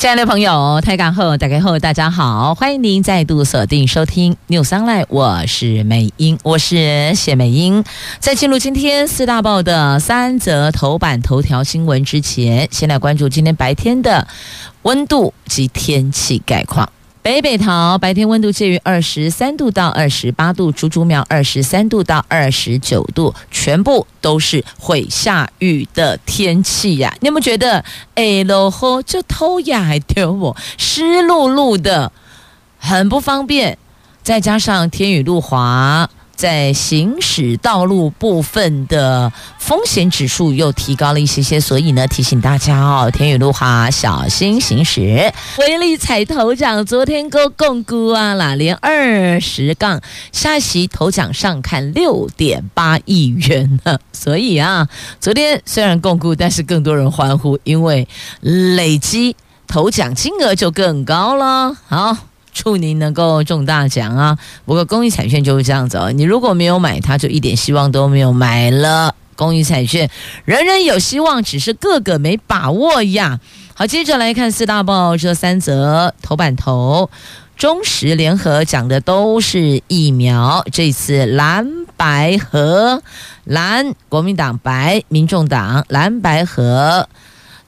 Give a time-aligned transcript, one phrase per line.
[0.00, 7.84] 亲爱的朋友，台港后打开后，大家好，欢迎您再度锁定收听 News Online，我是美英，我是谢美英。
[8.18, 14.26] 在进入今天四大报的三则头版头条新闻之前，先来关注今天白天的
[14.84, 16.90] 温度及天气概况。
[17.22, 27.84] 北北桃白天温度介于二十三度到二十八度，竹竹苗二十三度到二十九度，全部都是会下雨的天气呀、你有没有觉得，
[28.14, 32.10] 哎，落雨就偷呀，还丢我湿漉漉的，
[32.78, 33.76] 很不方便，
[34.22, 36.08] 再加上天雨路滑。
[36.40, 45.30] 在行驶道路部分的风险指数又提高了一些些，所以呢，提醒大家哦，天雨路滑，小心行驶。
[45.58, 50.00] 威力彩头奖昨天够共估啊啦，连二十杠
[50.32, 54.88] 下席头奖上看六点八亿元呢，所以啊，
[55.20, 58.08] 昨天虽然共估，但是更多人欢呼，因为
[58.40, 61.76] 累积头奖金额就更高了。
[61.86, 62.29] 好。
[62.52, 64.38] 祝您能够中大奖啊！
[64.64, 68.32] 不过公益彩券就是这样子哦，你如果没有买它，就一点希望都没有。
[68.32, 70.10] 买了公益彩券，
[70.44, 73.38] 人人有希望，只是个个没把握呀。
[73.74, 77.10] 好，接着来看四大报这三则头版头，
[77.56, 80.64] 中时联合讲的都是疫苗。
[80.72, 83.02] 这次蓝白合，
[83.44, 87.08] 蓝国民党，白民众党，蓝白合，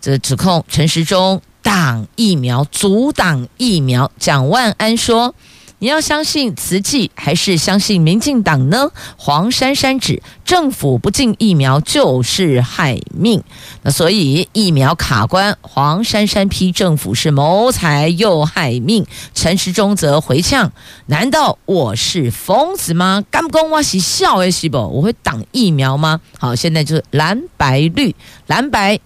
[0.00, 1.40] 这指控陈时中。
[1.62, 4.10] 挡疫苗，阻挡疫苗。
[4.18, 5.34] 蒋万安说
[5.78, 13.42] ：“你要相信慈济，还是相信民进党呢？”黄珊珊指政府不进疫苗就是害命，
[13.82, 15.56] 那所以疫苗卡关。
[15.60, 19.06] 黄珊珊批政府是谋财又害命。
[19.32, 20.72] 陈时中则回呛
[21.06, 23.24] ：“难道我是疯子吗？
[23.30, 24.78] 干公我是笑诶，是不？
[24.78, 28.14] 我会挡疫苗吗？”好，现在就是蓝白绿，
[28.46, 28.98] 蓝白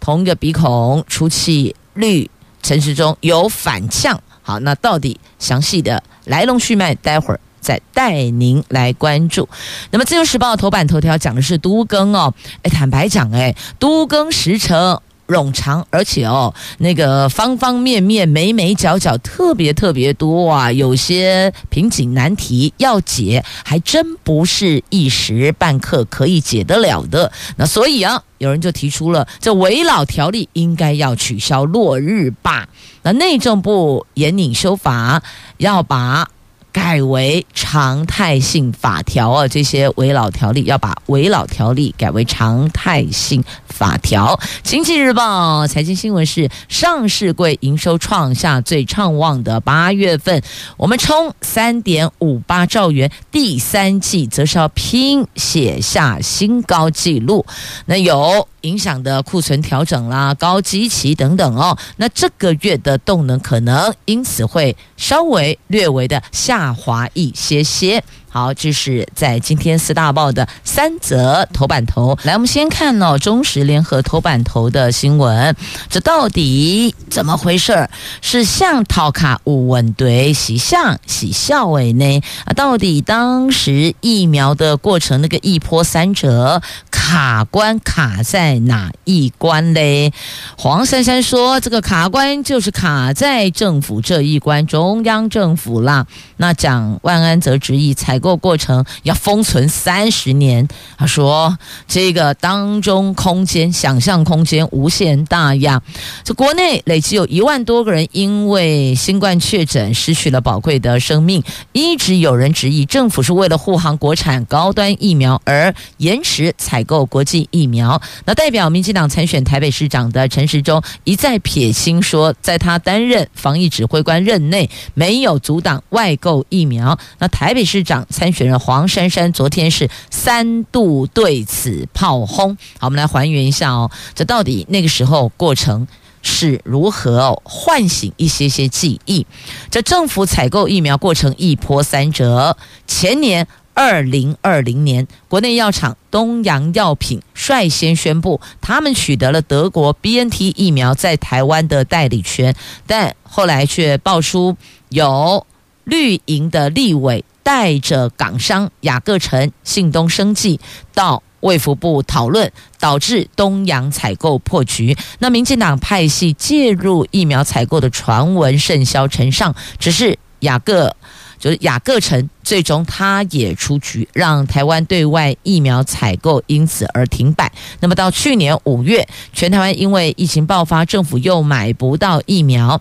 [0.00, 1.76] 同一个鼻孔出气。
[1.98, 2.30] 绿
[2.62, 9.48] 城市中有反向，好，那到底详细的来龙去脉，待会儿再带您来关注。
[9.90, 12.32] 那么自由时报头版头条讲的是都更哦，
[12.62, 15.02] 哎，坦白讲，哎，都更时程。
[15.28, 27.30] 冗长，而且哦，那个方方面面、每每角角特别特别多啊，有些瓶颈难题要解，还真不是一时半刻可以解得了的。
[27.56, 32.68] 那所以啊，有人就提出了，这危老条例应该要取消落日吧。
[33.02, 35.22] 那内政部严拟修法，
[35.58, 36.28] 要把。
[36.70, 43.42] 改为常态性法条啊，这些危老条例要把危老条例改为常态性
[43.78, 44.38] 法条。
[44.64, 50.42] 经济日报财经新闻是上市柜营收创下最畅旺的八月份，
[50.76, 57.46] 我们冲三点五八兆元，第三季则是要拼写下新高纪录。
[57.86, 58.48] 那有。
[58.62, 68.02] 影响的库存调整啦，高基期等等哦，那这个月的动能可能因此会稍微略微的下滑一些些。
[68.38, 72.16] 好，这是在今天四大报的三则头版头。
[72.22, 75.56] 来，我们先看哦，中时联合头版头的新闻，
[75.90, 77.88] 这到底怎么回事？
[78.22, 82.22] 是像套卡五稳对，喜像喜笑为呢？
[82.44, 86.62] 啊，到底当时疫苗的过程那个一波三折
[86.92, 90.12] 卡关卡在哪一关嘞？
[90.56, 96.06] 黄珊珊说，这个卡关就是卡在政府这一关，中央政府啦。
[96.36, 100.68] 那蒋万安则执意采购购过程要封存三十年，
[100.98, 101.56] 他说
[101.86, 105.80] 这个当中空间想象空间无限大呀。
[106.24, 118.02] 这国内累计有一万多个人因为新冠确诊失去了宝贵的生命，一直有人质疑政府是为了护航国产高端疫苗而延迟采购国际疫苗。
[118.26, 126.14] 那代表民进党参选台北市长的陈时中一再撇清说，在他担任防疫指挥官任内没有阻挡外。
[126.20, 132.56] 购疫苗，那台北市长参选人黄珊珊昨天是三度对此炮轰。
[132.78, 135.86] 好，我们来还原一下哦，这到底那个时候过程
[136.22, 137.40] 是如何？
[137.44, 139.26] 唤醒一些些记忆。
[139.70, 142.56] 这政府采购疫苗过程一波三折。
[142.86, 152.54] 前年二零二零年，国内药厂东洋药品率先宣布，他们取得了德国 BNT 疫苗在台湾的代理权，
[152.86, 154.56] 但后来却爆出
[154.88, 155.46] 有。
[155.84, 160.60] 绿营的立委带着港商雅各城、信东生技
[160.92, 164.94] 到卫福部讨论，导致东洋采购破局。
[165.20, 170.94] 那民进党派系介入疫苗采购的传闻甚嚣尘上，只是雅各。
[171.38, 177.50] 就是雅各城，最终他也出局，让台湾对外疫苗采购因此而停摆。
[177.78, 182.80] 那么到去年五月，全台湾因为疫情爆发，政府又买不到疫苗。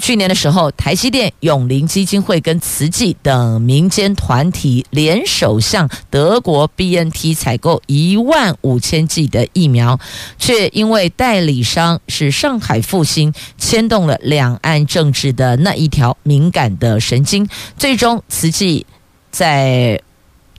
[0.00, 9.98] 去年的时候，台积电、永龄基金会跟慈济等民间团体联手向德国 BNT 采购一万五千剂的疫苗，
[10.36, 17.48] 却因为代理商是上海复星，牵动了两岸政治的那一条敏感的神经，
[17.78, 18.84] 最终慈济
[19.30, 20.02] 在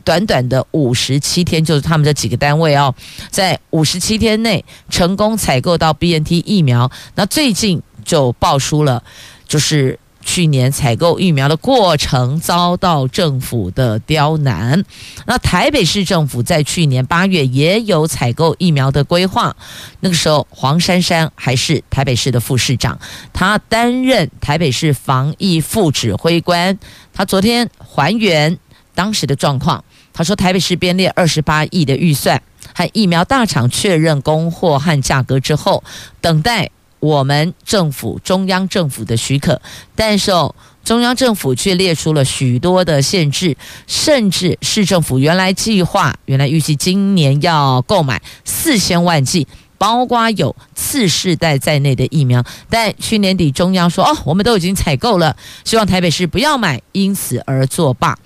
[0.06, 2.96] 短短的五十七天，就是他们这几个单位哦，
[3.30, 6.90] 在五十七天内成功采购到 BNT 疫苗。
[7.16, 7.84] 那最近。
[8.06, 9.04] 就爆出了，
[9.48, 14.84] 就是去年采购疫苗的过程遭到政府的刁难。
[15.28, 19.56] 那台北市政府在去年八月也有采购疫苗的规划，
[20.00, 22.98] 那个时候黄珊珊还是台北市的副市长，
[23.34, 26.80] 他担任台北市防疫副指挥官。
[27.14, 28.58] 他昨天还原
[28.96, 32.42] 当时的状况，他说台北市编列二十八亿的预算，
[32.74, 35.84] 和疫苗大厂确认供货和价格之后，
[36.20, 36.72] 等待。
[37.00, 39.62] 我们政府中央政府的许可，
[39.96, 43.56] 但是哦，中央政府却列出了许多的限制，
[43.88, 49.48] 甚至市政府原来计划，原来预计今年要购买四千万剂，
[49.78, 58.18] 包括有次世代在内的疫苗，但去年底中央说哦，我们都已经采购了，希望台北市不要买，因此而作罢。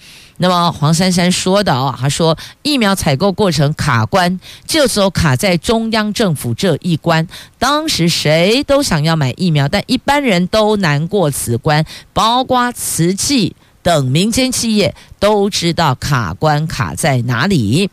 [0.41, 7.27] 那么黄珊珊说的哦，他说疫苗采购过程卡关，这时候卡在中央政府这一关。
[7.57, 13.53] 当时谁都想要买疫苗，但一般人都难过此关，包括瓷器
[13.83, 17.89] 等民间企业都知道卡关卡在哪里。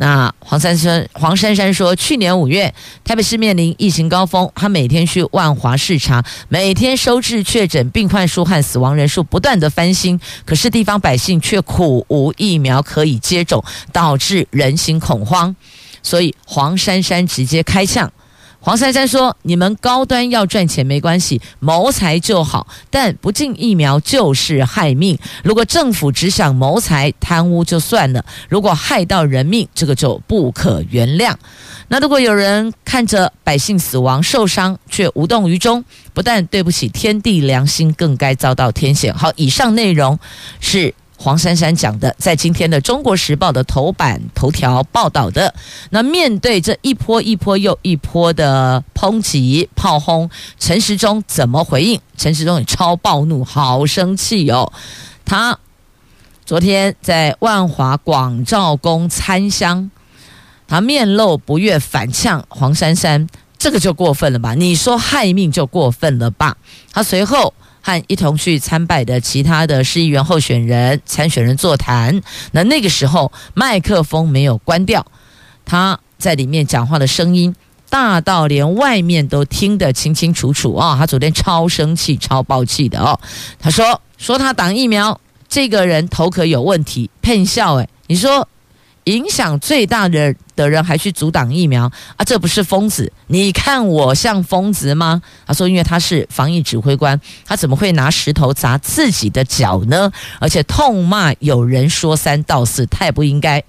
[0.00, 2.72] 那黄珊珊黄珊珊说，去年五月
[3.02, 15.56] 台北市面临疫情高峰，她每天去万华视察，每天收治确诊病患数和死亡人数不断的翻新，可是地方百姓却苦无疫苗可以接种，导致人心恐慌，
[16.00, 18.12] 所以黄珊珊直接开呛。
[18.68, 25.18] 黄珊珊说：“你们高端要赚钱没关系，谋财就好，但不进疫苗就是害命。
[25.42, 31.34] 如果政府只想谋财贪污就算了，如果害到人命，这个就不可原谅。
[31.88, 35.82] 那如果有人看着百姓死亡受伤却无动于衷，
[36.12, 40.18] 不但对不起天地良心，更该遭到天谴。”好，以上内容
[40.60, 40.94] 是。
[41.20, 45.52] 黄珊珊讲的，在今天的《中国时报》的头版头条报道的。
[45.90, 50.30] 那面对这一波一波又一波的抨击炮轰，
[50.60, 52.00] 陈时中怎么回应？
[52.16, 54.72] 陈时中也超暴怒，好生气哦！
[55.24, 55.58] 他
[56.46, 59.90] 昨天在万华广照宫参香，
[60.68, 63.26] 他面露不悦，反呛黄珊珊，
[63.58, 64.54] 这个就过分了吧？
[64.54, 66.56] 你说害命就过分了吧？
[66.92, 67.52] 他随后。
[67.88, 72.20] 和一同去参拜的其他的市议员候选人、参选人座谈，
[72.52, 75.06] 那那个时候麦克风没有关掉，
[75.64, 77.56] 他在里面讲话的声音
[77.88, 80.96] 大到连外面都听得清清楚楚啊、哦！
[80.98, 83.18] 他昨天超生气、超爆气的哦，
[83.58, 85.18] 他说说他打疫苗，
[85.48, 88.46] 这个人头壳有问题，骗笑诶，你说。
[89.04, 92.24] 影响最大的的人还去阻挡疫苗啊？
[92.24, 93.10] 这不是疯子？
[93.28, 95.22] 你看我像疯子吗？
[95.46, 100.10] 他说，因为他是防疫指挥官，他怎么会拿石头砸自己的脚呢？
[100.40, 103.62] 而且痛骂有人说三道四，太不应该。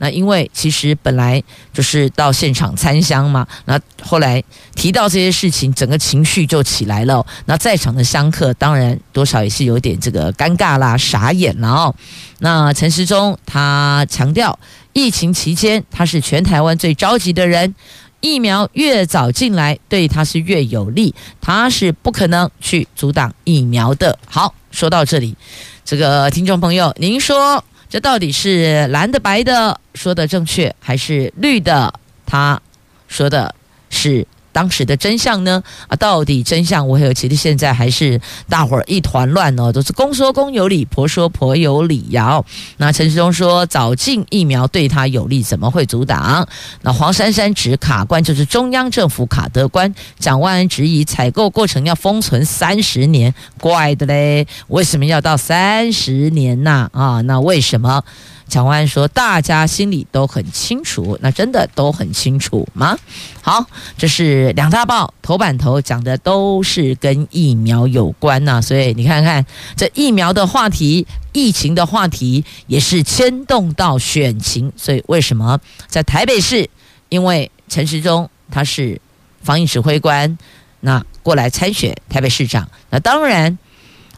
[0.00, 4.40] 那因为其实本来就是到现场参香嘛，那后来
[4.76, 7.26] 提到这些事情，整个情绪就起来了。
[7.46, 11.92] 那在场的香客当然多少也是有点这个尴尬啦、傻眼了哦。
[12.38, 14.56] 那陈时中他强调，
[14.98, 17.72] 疫情期间他是全台湾最着急的人，
[18.20, 24.18] 疫苗越早进来对他是越有利，他是不可能去阻挡疫苗的。
[24.26, 25.36] 好，说到这里，
[25.84, 27.62] 这个听众朋友，您说。
[27.88, 31.94] 这到底是蓝的白的说的正确，还是绿的
[32.26, 32.60] 他
[33.06, 33.54] 说的
[33.88, 34.26] 是
[34.58, 35.62] 当时的真相呢？
[35.86, 37.14] 啊，到底真相为何？
[37.14, 42.42] 其实现在还是大伙儿一团乱哦，都是公说公有理，婆说婆有理呀。
[42.78, 46.44] 那陈世忠说早进疫苗对他有利，怎么会阻挡？
[46.82, 49.94] 那黄珊珊指卡关就是中央政府卡得关。
[50.18, 56.90] 蒋万安质疑采购过程要封存三十年，怪的嘞，为什么要到三十年呐？
[56.92, 58.02] 啊，那为什么？
[58.48, 62.98] 蒋万说：“大家心里都很清楚，那真的都很清楚吗？”
[63.42, 63.64] 好，
[63.96, 69.44] 这是两大报头版头讲的都是跟疫苗有关呐、所以你看看
[69.76, 76.68] 这疫苗的话题、疫情的话题也是牵动到选情，所以为什么在台北市，
[77.10, 79.00] 因为陈时中他是
[79.42, 80.38] 防疫指挥官，
[80.80, 83.58] 那过来参选台北市长，那当然。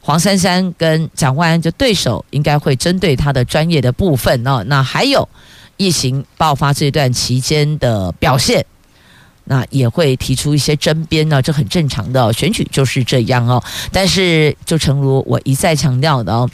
[0.01, 4.65] 黄珊珊跟蒋万安就对手，应该会针对他的专业的部分哦。
[4.67, 5.29] 那还有
[5.77, 8.65] 疫情爆发这段期间的表现，
[9.45, 13.63] 那也会提出一些争辩呢，这很正常的，选举就是这样哦。
[13.93, 16.49] 但是就诚如我一再强调的哦。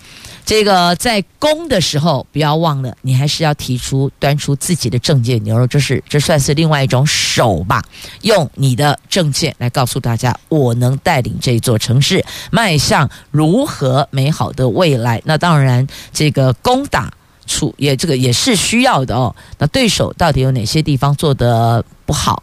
[0.46, 7.82] 这个在攻的时候，不要忘了，你还是要提出端出自己的证件牛肉，这是这算是另外一种手吧？
[8.22, 15.20] 用你的证件来告诉大家，我能带领这座城市迈向如何美好的未来。
[15.24, 17.12] 那当然，这个攻打
[17.44, 19.34] 出也这个也是需要的哦。
[19.58, 22.40] 那对手到底有哪些地方做得不好，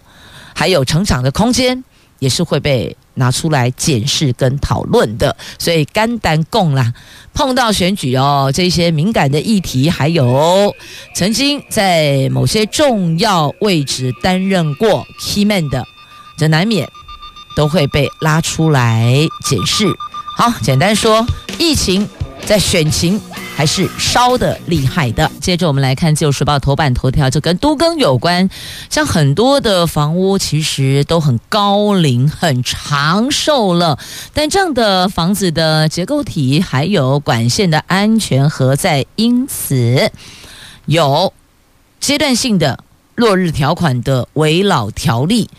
[0.53, 1.81] 还有成长的空间，
[2.19, 2.97] 也是会被。
[3.15, 6.93] 拿出来检视跟讨论的，所以肝胆共啦，
[7.33, 10.73] 碰到选举哦，这些敏感的议题，还有
[11.15, 15.85] 曾经在某些重要位置担任过 key man 的，
[16.37, 16.87] 这难免
[17.55, 19.13] 都会被拉出来
[19.45, 19.85] 检视。
[20.35, 21.25] 好，简单说，
[21.59, 22.07] 疫情
[22.45, 23.21] 在选情。
[23.55, 25.31] 还是烧得厉害的。
[25.39, 28.49] 接着我们来看《旧时报》头版头条，就跟都更有关。
[28.89, 33.97] 像很多的房屋其实都很高龄、很长寿了，
[34.33, 39.05] 但这样的房子的结构体还有管线的安全何在？
[39.15, 40.11] 因此
[40.85, 41.33] 有
[41.99, 42.83] 阶段性的
[43.15, 45.49] 落日条款的危老条例。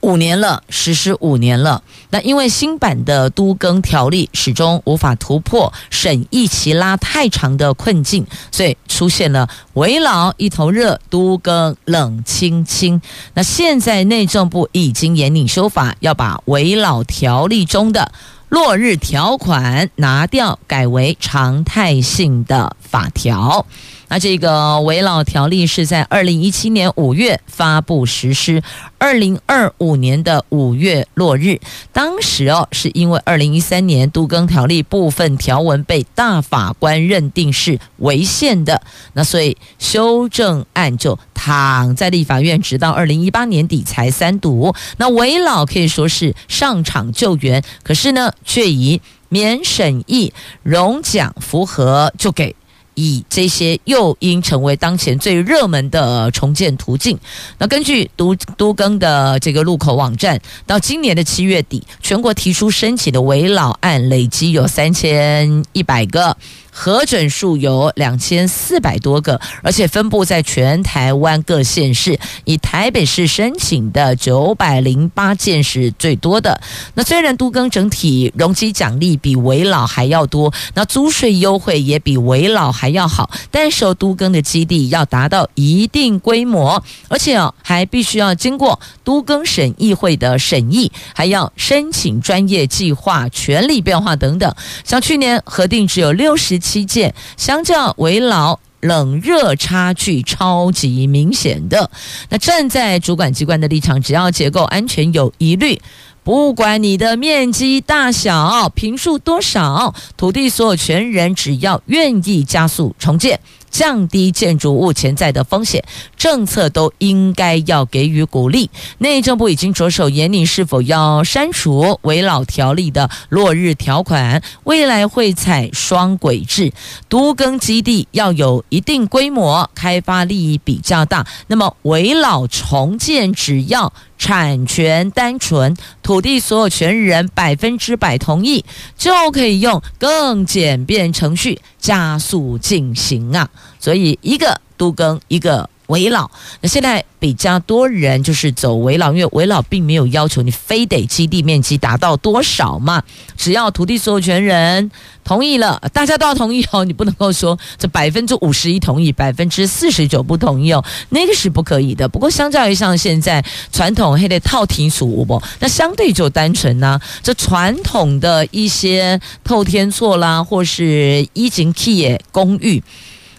[0.00, 1.82] 五年了，实施五年了。
[2.10, 13.00] 那因为新版的都更条例始终无法突破审议期拉太长的困境，所以出现了危老一头热，都更冷清清。
[13.34, 18.12] 那现在内政部已经严令修法，要把危老条例中的
[18.48, 23.66] 落日条款拿掉，改为常态性的法条。
[24.08, 28.62] 那这个危老条例是在二零一七年五月发布实施，
[28.98, 31.60] 二零二五年的五月落日。
[31.92, 38.80] 当时哦，是因为二零一三年都更条例部分条文被大法官认定是违宪的，
[39.14, 44.72] 那所以修正案就躺在立法院，直到二零一八年底才三读。
[44.98, 50.32] 那危老可以说是上场救援，可是呢，却以免审议、
[50.62, 52.54] 容奖符合就给。
[52.96, 57.16] 以这些诱因成为当前最热门的重建途径。
[57.58, 66.36] 那根据都都更的这个路口网站，到今年的七月底，全国提出申请的围老案累计有三千一百个。
[66.78, 76.60] 核准数有两千四百多个，而且分布在全台湾各县市，以台北市申请的九百零八件是最多的。
[76.92, 94.54] 那虽然都更整体容积奖励比危老还要多，那租税优惠也比危老还要好，但是都更的基地要达到一定规模，而且哦还必须要经过都更审议会的审议，还要申请专业计划、权利变化等等。
[94.84, 96.60] 像去年核定只有六十。
[96.66, 101.88] 七件，相较为老冷热差距超级明显的。
[102.28, 105.80] 那站在主管机关的立场，只要结构安全有疑虑，
[106.24, 113.38] 不管你的面积大小、平数多少，土地所有权人只要愿意加速重建。
[113.76, 115.84] 降低建筑物潜在的风险，
[116.16, 118.70] 政策都应该要给予鼓励。
[118.96, 126.72] 内政部已经着手研拟是否要删除危老条例的落日条款，未来会采双轨制，
[127.10, 131.26] 都更基地要有一定规模，开发利益比较大。
[131.48, 138.64] 那么危老重建只要产权单纯，土地所有权人百分之百同意，
[138.96, 143.50] 就可以用更简便程序加速进行啊。
[143.78, 146.30] 所以一个都更，一个危老。
[146.60, 153.02] 那现在比较多人就是走危老，因为危老并没有要求你非得基地面积达到多少嘛，
[153.36, 154.90] 只要土地所有权人
[155.24, 156.84] 同意了，大家都要同意哦。
[156.86, 162.08] 你不能够说这百分之五十一同意，百分之四十九不同意哦，那个是不可以的。
[162.08, 172.82] 不过相较于像现在传统还得套庭俗不，那相对就单纯呢、这传统的一些透天厝啦，或是一景 key 公寓。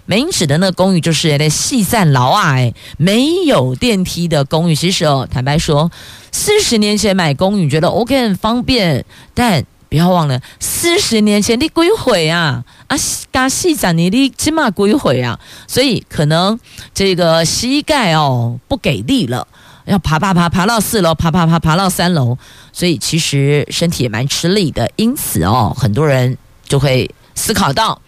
[0.08, 4.74] 美英指的那个公寓就是那细散楼啊，哎，没有电梯的公寓。
[4.74, 5.92] 其实哦，坦白说，
[6.32, 12.64] 四十年前买公寓觉得 OK 很方便，但不要忘了，四十年前你几岁啊？
[12.88, 12.98] 啊，
[13.34, 15.38] 加四十年你起码几岁啊？
[15.68, 16.58] 所以可能
[16.94, 19.46] 这个膝盖哦不给力了，
[19.84, 22.38] 要爬爬爬爬到四楼，爬爬爬爬到三楼，
[22.72, 24.90] 所以其实身体也蛮吃力的。
[24.96, 28.02] 因此哦，很多人就会思考到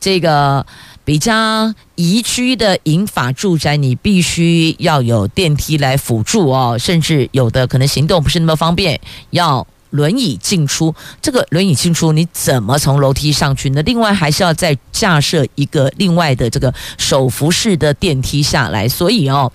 [0.00, 0.64] 这个
[1.04, 9.66] 比较宜居的银发住宅，你必须要有电梯来辅助哦，甚至有的可能行动不是那么方便，要。
[9.92, 13.82] 轮椅进出，这个轮椅进出你怎么从楼梯上去呢？
[13.82, 18.88] 另外还是要再架设一个另外的这个手扶式的电梯下来。
[18.88, 19.52] 所以哦，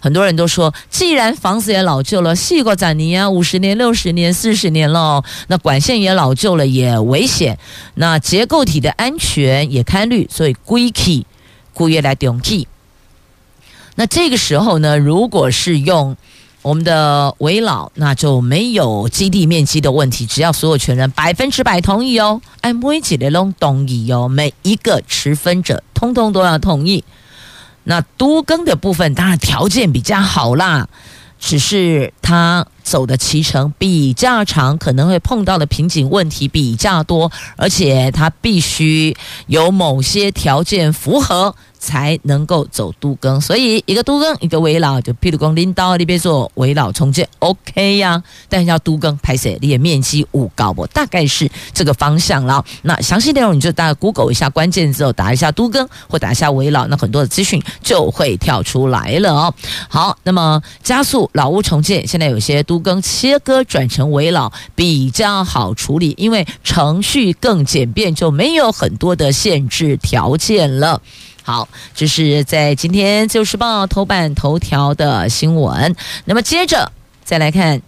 [0.00, 7.58] 很多人都说，既然房子也老旧了，细过展尼啊，五十年、六十年、四十年了，那管线也老旧了，也危险。
[7.94, 11.26] 那结构体的安全也堪虑，所以归期
[11.72, 12.66] 故意来顶替。
[13.94, 16.16] 那这个时候呢，如果是用。
[16.62, 27.02] 我们的围老，那就没有基地面积的问题，只要所有权人百分之百同意哦，哎，每几类都同意哦，每一个持分者通通都要同意。
[27.90, 30.88] 那多更的部分当然条件比较好啦，
[31.40, 39.16] 只是他走的期程比较长，可能会碰到的瓶颈问题比较多，而且它必须
[39.46, 41.54] 有某些条件符合。
[41.82, 50.86] 才能够走都更，所以一个都更，一个围老，就譬如讲领导那边做围老重建，OK 呀、但是要都更拍摄，你的面积五高不？
[50.88, 52.62] 大概是这个方向了。
[52.82, 59.54] 那详细内容你就大概 Google 一下关键字，打一下都更或打一下围老，那很多的资讯就会跳出来了哦。
[59.88, 71.00] 好，那么加速老屋重建，现在有些都跟切割转成危老比较好处理，因为程序更简便，就没有很多的限制条件了。
[71.42, 75.96] 好，这是在今天《自由时报》头版头条的新闻。
[76.24, 76.92] 那么接着
[77.24, 77.78] 再来看《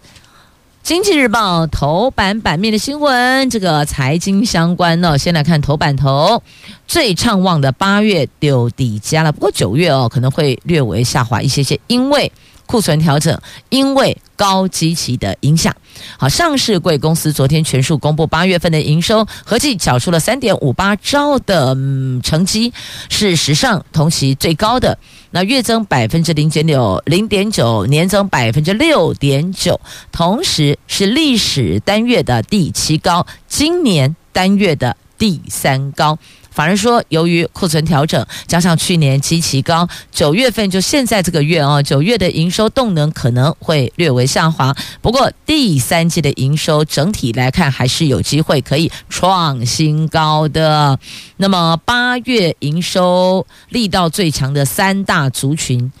[0.81, 6.41] 经济日报》头版版面的新闻，这个财经相关呢，先来看头版头，
[6.87, 12.31] 最畅旺的八月丢底加了，不过九月哦可能会略微下滑一些些，因为。
[12.65, 13.39] 库存调整，
[13.69, 15.75] 因为高基期的影响。
[16.17, 21.75] 好，上市贵公司昨天全数公布八月份的营收，合计缴出了三点五八兆的
[22.23, 22.73] 成绩，
[23.09, 24.97] 是史上同期最高的。
[25.31, 29.79] 那月增百分之零点九，零点九，年增百分之六点九，
[30.11, 36.17] 同时是历史单月的第七高，今年单月的第三高。
[36.53, 44.75] 反而说，由于库存调整，加上去年基期高，九月份就现在这个月啊，九月的营收动能可能会略微下滑。
[45.01, 50.99] 不过第三季的营收整体来看，还是有机会可以创新高的。
[51.37, 55.91] 那么八月营收力道最强的三大族群。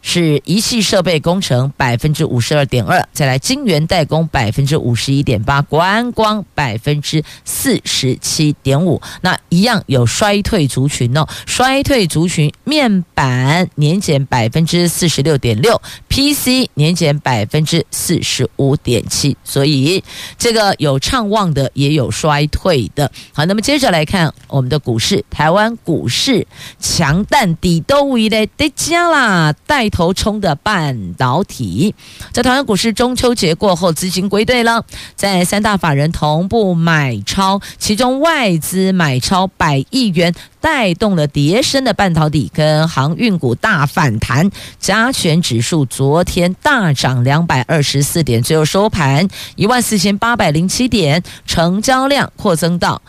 [0.00, 9.02] 是仪器设备工程百分之五十二点二，再来晶圆代工百分之五十一点八，观光百分之四十七点五。
[9.22, 19.36] 那一样有衰退族群哦，衰退族群面板年减百分之四十六点六，PC 年减百分之四十五点七。
[19.44, 20.02] 所以
[20.38, 23.10] 这个有畅旺的，也有衰退的。
[23.32, 26.46] 好，那么接着来看我们的股市，台湾股市
[26.78, 29.88] 强弹底都为了得加啦，带。
[29.98, 31.92] 头冲的半导体，
[32.30, 34.84] 在台湾股市中秋节过后，资金归队了，
[35.16, 53.02] 在三大法人同步买超，其中外资买超百亿元，带动了跌升的半导体跟航运股大反弹，加权指数昨天大涨两百二十四点，最后收盘一万四千八百零七点，成交量扩增到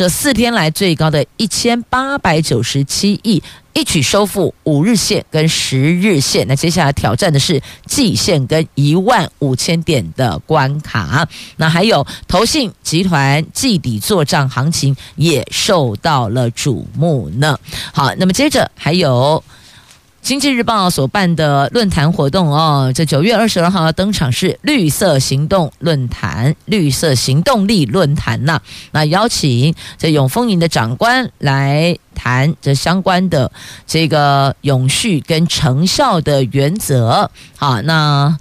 [0.00, 3.42] 这四天来最高的一千八百九十七亿。
[3.74, 11.28] 一举收复五日线跟十日线，那接下来挑战的是季线跟一万五千点的关卡。
[11.56, 17.58] 那还有投信集团季底做账行情也受到了瞩目呢。
[17.92, 19.44] 好，那么接着还有。
[20.22, 28.60] 经济日报所办的论坛活动哦，这九月二十二号要登场是绿色行动论坛、绿色行动力论坛呐。
[28.92, 33.50] 那邀请这永丰银的长官来谈这相关的
[33.86, 37.30] 这个永续跟成效的原则。
[37.56, 38.36] 好，那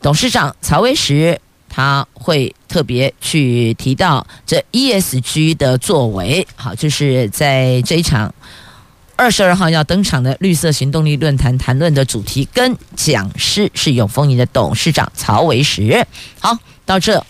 [0.00, 6.46] 董事长曹维时他会特别去提到这 ESG 的作为。
[6.54, 8.32] 好，就是在这一场。
[9.20, 16.06] 二十二号要登场的绿色行动力论坛，谈论的主题跟讲师是永丰银的董事长曹维时。
[16.38, 16.56] 好，
[16.86, 17.22] 到这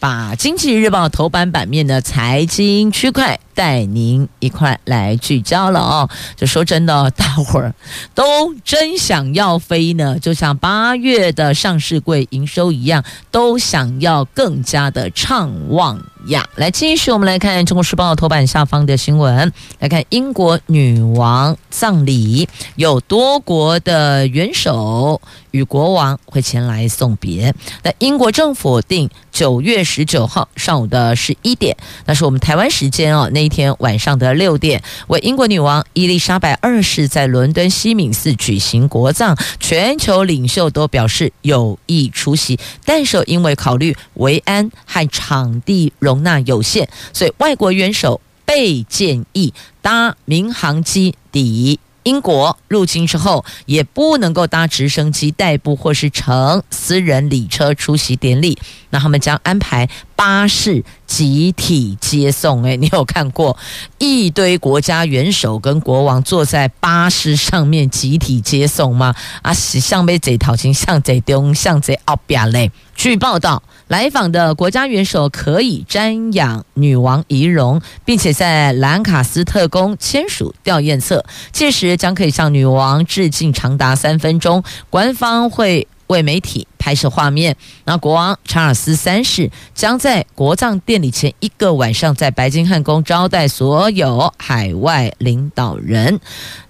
[0.00, 6.08] 把经济日报头版版面的财经区块带您一块来聚焦了哦。
[6.36, 7.74] 就说真的，大伙儿
[8.14, 16.00] 都真想要飞呢，就像八月的上市柜营收一样，都想要更加的畅旺。
[16.28, 19.52] 呀，来继续，我们来看《中国时报》头版下方的新闻。
[19.78, 25.20] 来看英国女王葬礼，有多国的元首
[25.52, 27.54] 与国王会前来送别。
[27.84, 39.34] 那英国政府定九月十九号上午的十一点，那是我们台湾时间哦，那一天晚上的六点，为英国女王伊丽莎白二世在伦敦西敏寺举行国葬。
[39.58, 46.26] 全球领袖都表示有意出席，但是因为考虑维安和场地容。
[46.26, 58.56] 纳有限，所以外国元首被建议搭民航机抵英国入境之后，也不能够搭直升机代步或是乘私人礼车出席典礼。
[58.90, 62.62] 那他们将安排巴士集体接送。
[62.62, 63.58] 诶，你有看过
[63.98, 69.12] 一堆国家元首跟国王坐在巴士上面集体接送吗？
[69.42, 72.70] 啊，是像被贼讨情，像贼丢，像贼奥比亚嘞。
[72.96, 73.62] 据报道。
[73.88, 84.64] 来访的国家元首可以瞻仰女王遗容，并且在兰卡斯特宫签署吊唁册，届时将可以向女王致敬长达三分钟。
[84.90, 87.56] 官方会为媒体拍摄画面。
[87.84, 96.20] 那国王查尔斯三世将在国葬典礼前一个晚上在白金汉宫招待所有海外领导人。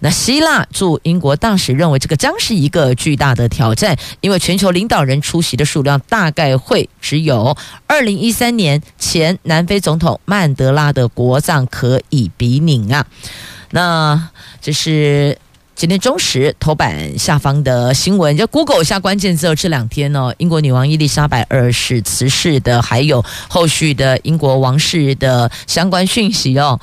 [0.01, 13.07] 那希腊驻英国大使认为，这个将是一个巨大的挑战，因为全球领导人出席的数量大概会只有二零一三年前南非总统曼德拉的国葬可以比拟啊。
[13.71, 15.39] 那这是。
[15.77, 19.55] 今天中时头版下方的新闻，就 Google 一下关键字。
[19.55, 26.81] 这两天呢、英国女王伊丽莎白二世辞世的，还有后续的英国王室的相关讯息哦。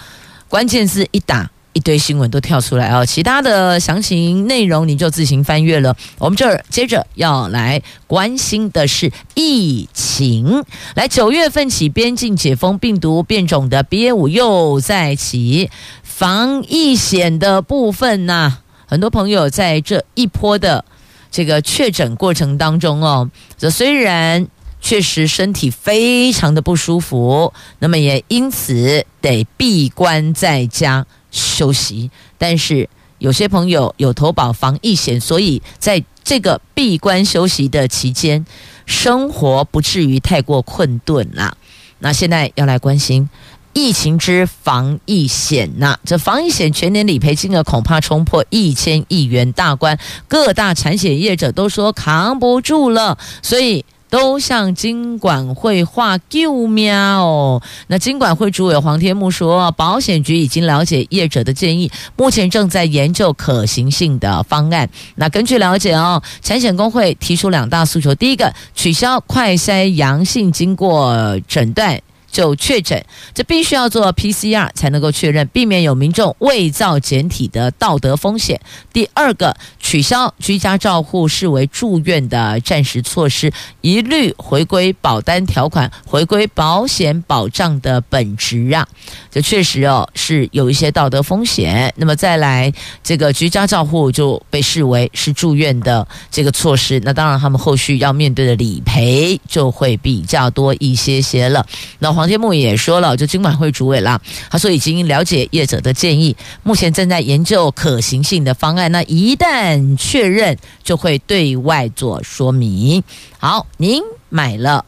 [0.47, 3.03] 关键字一打，一堆新闻都跳出来哦。
[3.03, 5.97] 其他的详情内容你就自行翻阅了。
[6.19, 10.63] 我们这儿接着要来关心的是疫情。
[10.93, 15.71] 来，九月份起边境解封，病毒变种的 BA 五又再起，
[16.03, 20.85] 防疫险的部分呢、很多朋友在这一波的
[21.31, 24.47] 这个确诊过程当中哦，这虽然
[24.81, 32.11] 确实身体非常的不舒服，那么也因此得闭关在家休息。
[32.37, 38.45] 但是有些朋友有投保防疫险，所以在这个闭关休息的期间，
[38.85, 41.55] 生活不至于太过困顿啦。
[41.99, 43.29] 那现在要来关心。
[43.73, 57.63] 疫情之防疫险呐、这防疫险全年理赔金额恐怕冲破一千亿元大关，各大产险业者都说扛不住了，所以都向金管会画救命哦。
[57.87, 64.87] 那金管会主委黄天牧说，保险局已经了解业者的建议，目前正在研究可行性的方案。
[65.15, 71.99] 那根据了解哦，产险工会提出两大诉求，第一个取消快筛阳性经过诊断。
[72.33, 78.59] 就确诊，这必须要做 PCR 才能够确认，避免有民众伪造检体的道德风险。
[78.91, 88.87] 第二个，取消居家照护视为住院的暂时措施，一律回归保单条款，回归保险保障的本质啊！
[89.29, 91.93] 这确实哦是有一些道德风险。
[91.95, 101.63] 那么再来，这个居家照护就被视为是住院的这个措施，那当然他们后续要面对的理赔就会比较多一些些了。
[101.99, 104.17] 那黄黄天牧也说了，就金管会主委啦，
[104.49, 106.33] 他说已经了解业者的建议，
[106.63, 108.89] 目前正在研究可行性的方案。
[108.93, 113.03] 那一旦确认，就会对外做说明。
[113.39, 114.85] 好，您买了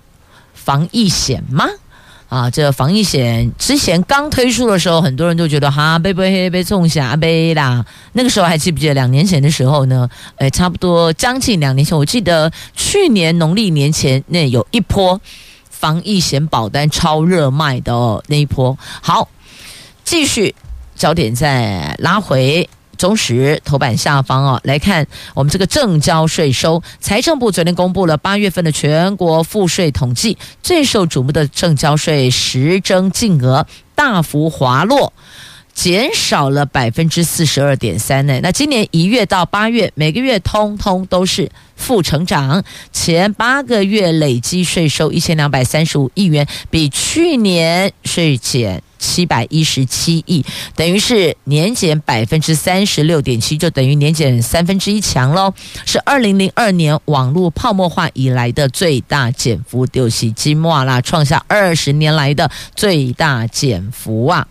[0.54, 1.66] 防疫险吗？
[2.30, 7.86] 啊，这防疫险之前刚推出的时候，很多人都觉得哈，被被被冲下背啦。
[8.14, 10.10] 那个时候还记不记得两年前的时候呢？
[10.38, 15.20] 诶，差不多将近两年前，我记得去年农历年前那有一波。
[15.86, 19.30] 防疫险保单超热卖的，那一波好，
[20.04, 20.56] 继续
[20.96, 22.68] 焦点在拉回
[22.98, 35.14] 中时头版下方哦，来看我们这个证交税收，财政部昨天公布了八月份的全国赋税统计，最受瞩目的证交税实征净额大幅滑落。
[35.76, 38.40] 减少了百分之四十二点三呢。
[38.42, 42.64] 那今年一月到八月，每个月通通都是负成长。
[42.92, 50.44] 前八个月累计税收一千两百三十五亿元，比去年税减七百一十七亿，
[50.76, 55.54] 等于是年减百分之三十六点七，就等于年减三分之一强喽。
[55.86, 64.48] 是二零零二年网络泡沫化以来的最大减幅，丢弃金莫啦，创下二十年来的最大减幅啊。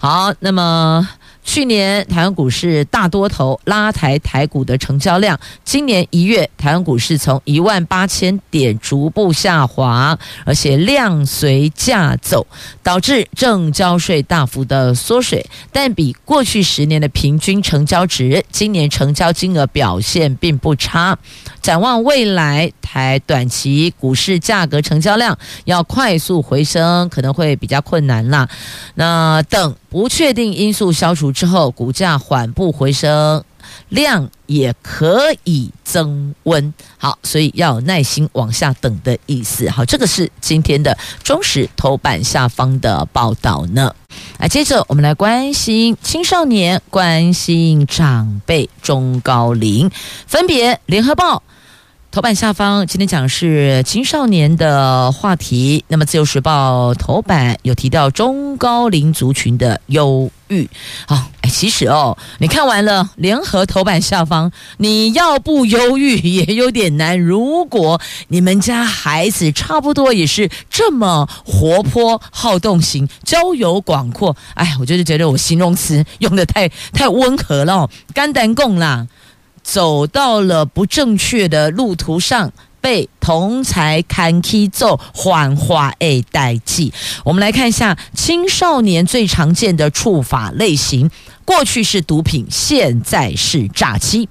[0.00, 1.06] 好，那么。
[1.42, 12.46] 去年台湾股市大多头拉抬台股的成交量，今年一月台湾股市从一万八千点逐步下滑，而且量随价走，
[12.82, 21.18] 导致证交税大幅的缩水，但比过去十年的平均成交值，今年成交金额表现并不差。
[21.62, 28.48] 展望未来，台短期股市价格成交量要快速回升，可能会比较困难啦。
[28.94, 33.44] 那等不确定因素消除之后，股价缓步回升，
[33.88, 36.72] 量也可以增温。
[36.96, 39.68] 好，所以要有耐心往下等的意思。
[39.68, 43.92] 好，这个是今天的中时头版下方的报道呢。
[44.38, 49.90] 啊，接着我们来关心青少年，关心长辈中高龄，
[50.26, 51.42] 分别联合报。
[52.12, 55.84] 头版下方，今天讲是青少年的话题。
[55.86, 60.68] 那么，《自由时报》头版有提到中高龄族群的忧郁。
[61.06, 67.20] 好，哎，其实哦，你看完了联合头版下方，你要不忧郁也有点难。
[67.20, 79.06] 如果你们家孩子差不多也是这么活泼好动型、交友广阔，哎，我就是觉得我形容词用得太太温和了，肝胆共啦。
[79.70, 86.90] 走到了不正确的路途上，被同侪牵去做幻化诶代志。
[87.24, 91.08] 我们来看一下青少年最常见的触法类型，
[91.44, 94.28] 过去是毒品，现在是诈欺，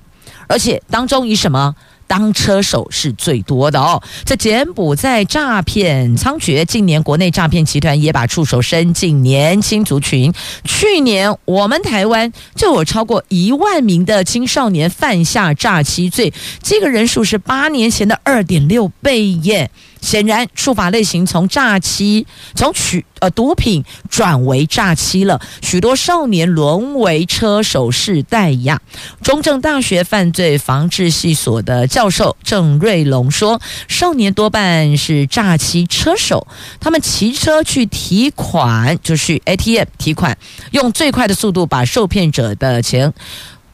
[0.49, 1.73] 而且当中以什么？
[2.10, 4.02] 当车手是最多的哦。
[4.26, 10.34] 这柬埔寨诈骗猖獗，近年国内诈骗集团也把触手伸进年轻族群。
[10.63, 19.69] 去年我们台湾就有超过一万名的青少年犯下诈欺罪，这个人数是八年前的二点六倍耶。
[20.01, 28.79] 显然，触法类型从诈欺，从取呃毒品转为诈欺了，许多少年沦为车手式代呀。
[29.21, 36.47] 中正大学犯罪防治系所的教授郑瑞龙说，少年多半是诈欺车手，
[36.79, 40.38] 他们骑车去提款，就去 ATM 提款，
[40.71, 43.13] 用最快的速度把受骗者的钱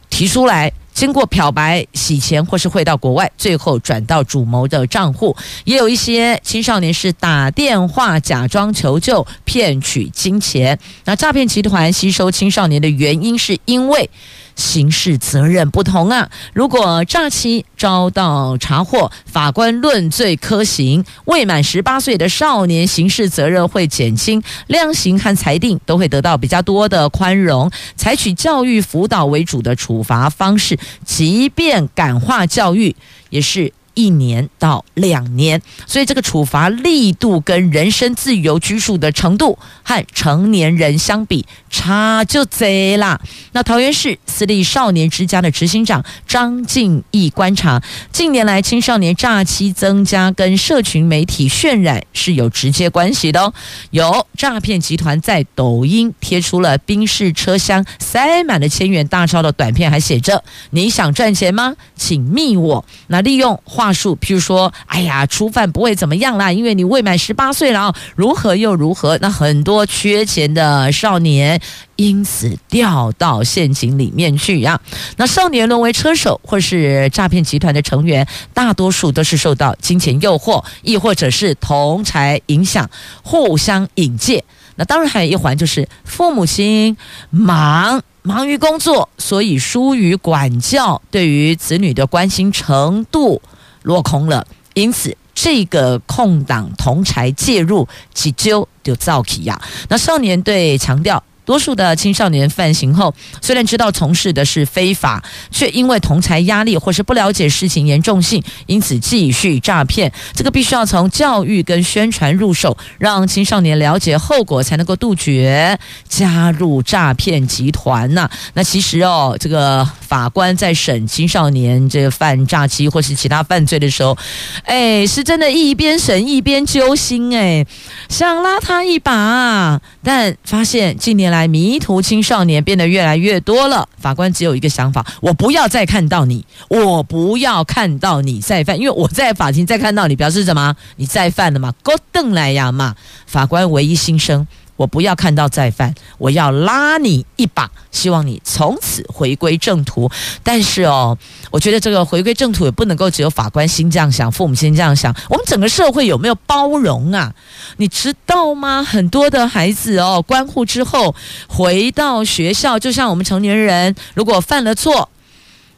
[0.09, 0.71] 提出来。
[0.95, 5.35] 经过漂白、洗钱或是汇到国外，最后转到主谋的账户。
[5.65, 10.79] 也有一些青少年是打电话假装求救，骗取金钱。
[11.03, 14.09] 那诈骗集团吸收青少年的原因，是因为。
[14.55, 16.29] 刑事责任不同啊！
[16.53, 32.95] 如果诈欺遭到查获，法官论罪科刑，未满十八岁的少年刑事责任会减轻，量刑和裁定都会得到比较多的宽容，采取教育辅导为主的处罚方式，即便感化教育，
[33.29, 33.71] 也是。
[33.95, 43.19] 一年到两年，所以这个处罚力度跟人身自由拘束的程度和成年人相比差就贼啦。
[43.53, 47.81] 那桃园市私立少年之家的执行长张敬义观察，
[48.11, 53.53] 近年来青少年诈欺增加跟社群媒体渲染是有直接关系的哦。
[53.91, 61.75] 有诈骗集团在抖音贴出了宾士车厢塞满了千元大钞的短片，还写着：“你想赚钱吗？
[61.95, 63.84] 请密我。”那利用话。
[63.85, 69.15] 话术，譬如说，哎呀，初犯不会怎么样啦，因为你未满十八岁了，如何又如何？
[69.21, 71.61] 那很多缺钱的少年
[71.97, 74.81] 因此掉到陷阱里面去呀。
[75.17, 82.89] 那少年沦为车手或是诈骗集团的成员，大多数都是受到金钱诱惑，亦或者是同财影响，
[83.21, 84.43] 互相引荐。
[84.77, 86.97] 那当然还有一环，就是父母亲
[87.29, 88.01] 忙。
[88.27, 93.39] 忙于工作，所以疏于管教，对于子女的关心程度
[93.85, 94.45] 落空了。
[94.73, 99.59] 因此，这个空档同才介入，急救就造起呀。
[99.87, 101.23] 那少年队强调。
[101.45, 110.11] 多数的青少年犯行后，虽然知道从事的是非法，却因为同侪压力或是不了解事情严重性，因此继续诈骗。
[110.33, 115.77] 这个必须要从教育跟宣传入手，让青少年了解后果，才能够杜绝
[116.09, 118.27] 加入诈骗集团呐。
[118.55, 124.17] 那其实哦，这个法官在审青少年这个犯诈欺或是其他犯罪的时候，
[124.63, 127.63] 哎，是真的一边审一边揪心哎，
[128.09, 131.34] 想拉他一把，但发现近年来。
[131.35, 140.75] 来迷途青少年变得越来越多了，法官只有一个想法：我不要再看到你，我不要看到你再犯，因为我在法庭再看到你，表示什么？
[140.95, 141.73] 你再犯了嘛？
[141.83, 142.95] 勾瞪来呀嘛！
[143.27, 150.09] 法官唯一心声：我不要看到再犯，我要拉你一把，希望你从此回归正途。
[150.43, 151.17] 但是哦，
[151.51, 157.33] 我觉得这个回归正途也不能够只有法官心这样想，父母亲这样想，我们整个社会有没有包容啊？
[157.77, 158.83] 你知道吗？
[158.83, 161.15] 很多的孩子哦，关护之后
[161.47, 165.09] 回到学校，就像我们成年人，如果犯了错。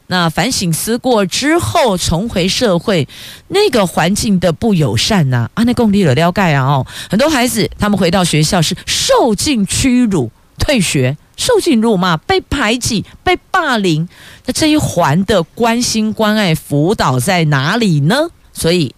[0.08, 3.08] 那反省思过之后，重回社会，
[3.50, 14.08] 那个环境的不友善呐、啊，啊，那共立了了解啊哦，很多孩子他们回到学校是受尽屈辱、退学、受尽辱骂、被排挤、被霸凌，
[14.46, 18.30] 那这一环的关心、关爱、辅导在哪里呢？
[18.54, 18.96] 所以。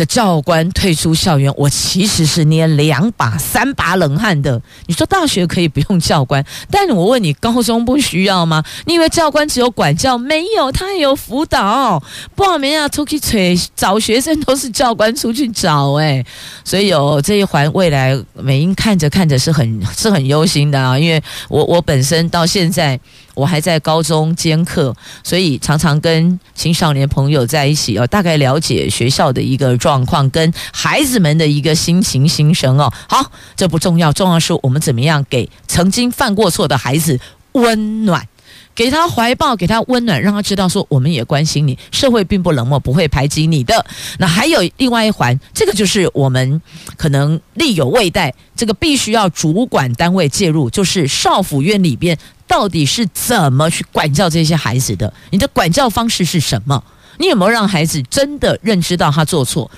[0.00, 4.58] 这教官退出校园，我其实是捏两把、三把冷汗的。
[4.86, 8.64] 你说大学可以不用教官，但我问你，高中不需要吗？
[8.86, 10.16] 你以为教官只有管教？
[10.16, 12.02] 没有，他也有辅导。
[12.34, 16.24] 报名啊，出去催找学生都是教官出去找哎，
[16.64, 22.98] 所以有这一环，未来美英看着看着是很是很忧心的啊，因为我我本身到现在。
[23.40, 32.92] 我还在高中兼课，所以常常跟青少年朋友在一起哦，大概了解学校的一个状况，跟孩子们的一个心情心声哦。
[33.08, 37.18] 好，这不重要，重要是我们怎么样给曾经犯过错的孩子
[37.52, 38.28] 温暖。
[38.72, 43.84] 给他怀抱，给他温暖，让他知道说我们也关心你，社会并不冷漠，不会排挤你的。
[44.18, 46.62] 那还有另外一环，这个就是我们
[46.96, 52.16] 可能力有未逮，这个必须要主管单位介入，就是少府院里边
[52.50, 55.12] 到底是怎么去管教这些孩子的？
[55.30, 56.82] 你的管教方式是什么？
[57.18, 59.70] 你有没有让孩子真的认知到他做错？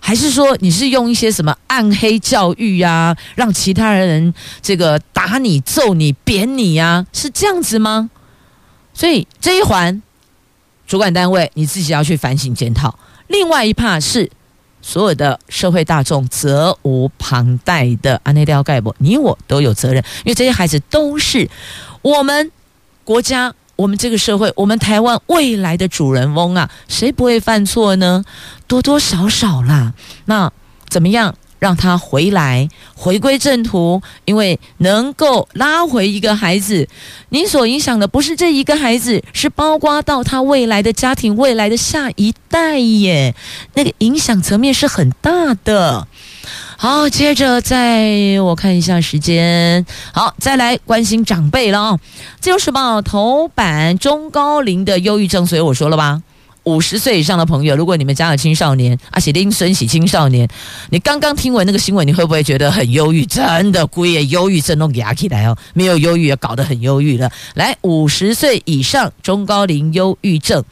[0.00, 8.10] 还是说你是用一些什么暗黑教育呀、让其他人这个打你、揍你、扁你呀、是这样子吗？
[8.92, 10.02] 所以这一环，
[10.86, 12.98] 主管单位你自己要去反省检讨。
[13.28, 14.30] 另外一怕是
[14.82, 21.48] 所有的社会大众责无旁贷的，安内廖盖博，你我都有责任，因为这些孩子都是
[22.02, 22.50] 我们
[23.04, 28.24] 国家、我们这个社会、我们台湾未来的主人翁啊，谁不会犯错呢？
[28.66, 29.94] 多多少少啦。
[30.26, 30.52] 那
[30.88, 31.34] 怎么样？
[31.60, 36.88] 让他回来，回归正途，因为能够拉回一个孩子，
[37.28, 43.36] 你所影响的不是这一个孩子，是包括到他未来的家庭、未来的下一代耶，
[43.74, 46.08] 那个影响层面是很大的。
[46.76, 52.00] 好，接着再我看一下时间，好，再来关心长辈了啊、哦。
[52.40, 56.22] 自由时报头版中高龄的忧郁症，所以我说了吧。
[56.70, 60.48] 五十岁以上的朋友，如果你们家有青少年，而且丁孙喜青少年，
[60.90, 63.26] 你刚刚听完那个新闻，你会不会觉得很忧郁？
[63.26, 67.30] 真的，姑爷忧郁症都压起来哦，没有忧郁也搞得很忧郁了。
[67.54, 70.64] 来，五十岁以上中高龄忧郁症，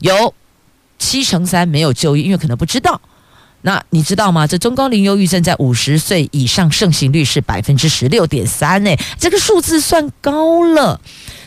[0.00, 0.34] 有
[0.98, 3.00] 七成三没有就医，因为可能不知道。
[3.62, 4.46] 那你知道吗？
[4.46, 11.00] 这中高龄忧郁症在五十岁以上盛行率是百分之十六点三，呢，这个数字算高了。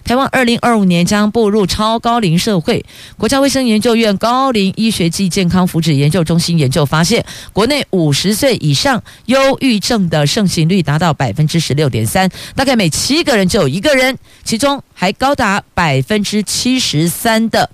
[0.03, 2.85] 台湾二零二五年将步入超高龄社会。
[3.17, 17.69] 国家卫生研究院高龄医学暨健康福祉研究中心研究发现，国内五十岁以上忧郁症的盛行率达到百分之十六点三，大概每七个人就有一个人，其中还高达百分之七十三的。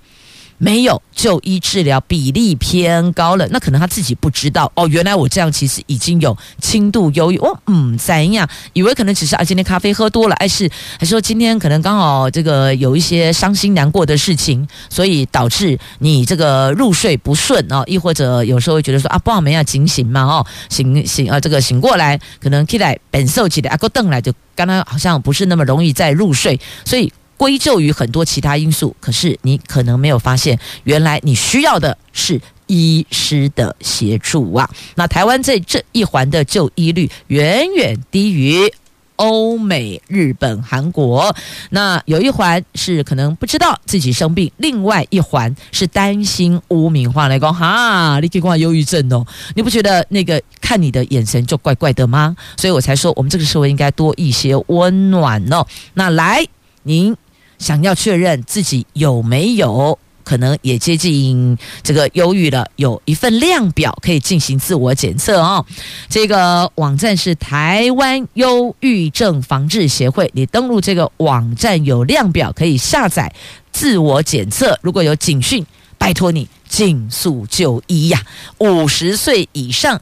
[0.62, 4.86] 没有就医治疗比例偏高了，那可能他自己不知道哦。
[4.88, 8.46] 原来我这样其实已经有轻度忧郁，我嗯怎样？
[8.74, 17.82] 以为可能只是啊，今天咖啡喝多了，还是还是说今天可能刚好这个有一些伤心难过的事情，所以导致你这个入睡不顺哦。
[17.86, 27.10] 亦或者有时候会觉得说啊，不好没要警醒嘛哦，醒醒啊，这个醒过来可能起来本受起来啊，个瞪来就刚刚好像不是那么容易再入睡，所以。
[27.40, 34.68] 归咎于很多其他因素，可是你可能没有发现，原来你需要的是医师的协助啊。
[34.96, 38.70] 那台湾在这一环的就医率远远低于
[39.16, 41.34] 欧美、日本、韩国。
[41.70, 49.26] 那有一环是可能不知道自己生病，另外一环是担心污名化来讲哈，你可以挂忧郁症哦。
[49.54, 52.36] 你不觉得那个看你的眼神就怪怪的吗？
[52.58, 55.66] 所以我才说，我们这个社会应该多一些温暖哦。
[55.94, 56.46] 那来，
[56.82, 57.16] 您。
[57.60, 65.64] 想要确认自己有没有可能也接近这个忧郁了，有一份量表可以进行自我检测哦。
[66.08, 73.32] 这个网站是台湾忧郁症防治协会，你登录这个网站有量表可以下载
[73.70, 74.78] 自我检测。
[74.82, 75.64] 如果有警讯，
[75.98, 78.22] 拜托你尽速就医呀！
[78.58, 80.00] 五十岁以上。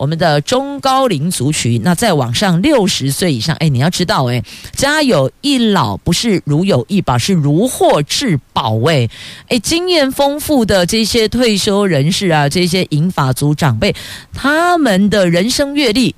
[0.00, 9.10] 我们的中高龄族群，那再往上六十岁以上，哎，你要知道，哎，家有一老不是如有一宝，是如获至宝，哎，
[9.48, 13.94] 哎，经验丰富的这些退休人士啊，这些银发族长辈，
[14.32, 16.14] 他们的人生阅历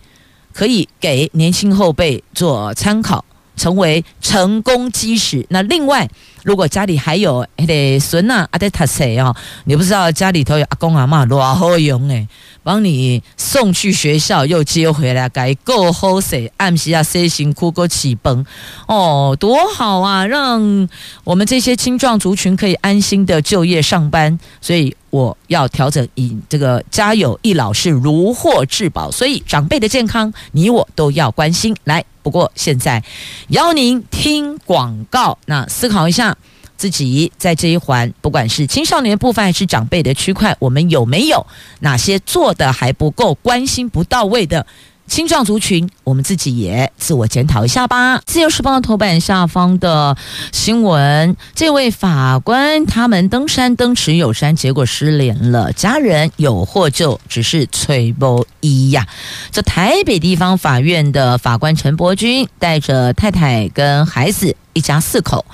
[0.52, 3.24] 可以给年轻后辈做参考，
[3.56, 5.44] 成为成功基石。
[5.48, 6.08] 那另外，
[6.42, 9.34] 如果家里还有那个孙啊，阿在读书哦，
[9.64, 12.26] 你不知道家里头有阿公阿嬷多好用诶，
[12.62, 18.44] 帮你送去学校又接回来，该够好势，按时啊，洗辛苦个起崩
[18.86, 20.26] 哦，多好啊！
[20.26, 20.88] 让
[21.24, 31.76] 我们这些青壮族群可以安心的就业上班，所以我要调整以这个家有一老是如获至宝，所以长辈的健康你我都要关心。
[31.84, 33.02] 来，不过现在
[33.48, 36.31] 邀您听广告，那思考一下。
[36.82, 41.46] 自己在这一环，不管是青少年部分还是长辈的区块，我们有没有
[41.78, 44.66] 哪些做的还不够、关心不到位的
[45.06, 45.88] 青壮族群？
[46.02, 48.20] 我们自己也自我检讨一下吧。
[48.26, 50.16] 自由时报头版下方的
[50.50, 59.06] 新闻：这位法官他们登山登持有山，结果失联了，家人有获救，只是吹不一呀。
[59.52, 65.44] 这台北地方法院的法官陈伯君带着太太跟孩子一家四口。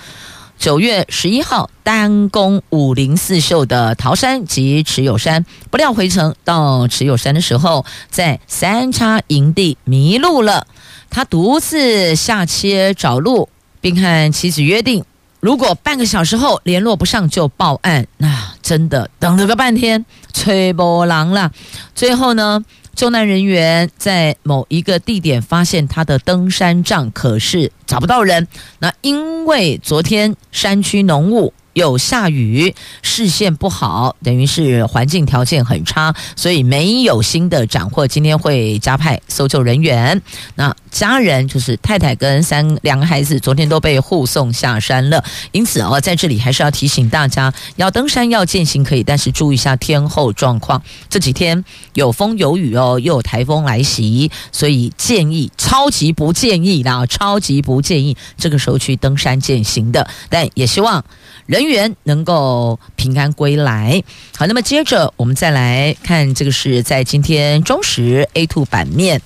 [0.59, 10.67] 九月十一号，单攻五灵四秀的桃山及持有山，不料回程到持有山的时候，在三叉营地迷路了。
[11.11, 13.49] 他独自下切找路，
[13.81, 15.05] 并和妻子约定，
[15.39, 18.09] 如果半个小时后联络不上就报案。
[18.17, 21.53] 那、真的等了个半天，吹波浪了。
[21.95, 22.65] 最后呢？
[22.99, 28.49] 救难人员在某一个地点发现他的登山杖，可是找不到人。
[28.81, 31.55] 那因为昨天山区浓雾。
[31.79, 38.05] 有下雨，视线不好，等于是环境条件很差，所以没有新的斩获。
[38.05, 40.21] 今天会加派搜救人员。
[40.57, 45.23] 那家人就是太太跟三两个孩子，昨天都被护送下山了。
[45.53, 50.83] 因此哦，在这里还是要提醒大家，要登山要健行可以，但是注意一下天候状况。
[51.09, 51.65] 这几天
[51.95, 60.11] 有风有雨哦，又有台风来袭，所以建议超级不建议啦，超级不建议这个时候去登山健行的。
[60.29, 61.05] 但也希望。
[61.47, 64.03] 人员能够平安归来。
[64.37, 69.21] 好，那么接着我们再来看，这个是在今天中时 A two 版面